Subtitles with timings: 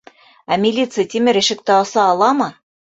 [0.55, 2.53] Ә милиция тимер ишекте аса аламы?